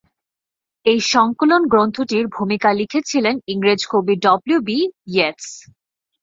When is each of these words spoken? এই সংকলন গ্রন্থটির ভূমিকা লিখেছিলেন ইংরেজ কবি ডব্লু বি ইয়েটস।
এই 0.85 0.99
সংকলন 1.13 1.61
গ্রন্থটির 1.67 2.25
ভূমিকা 2.27 2.69
লিখেছিলেন 2.73 3.35
ইংরেজ 3.47 3.81
কবি 3.91 4.15
ডব্লু 4.25 4.55
বি 4.67 4.77
ইয়েটস। 5.07 5.47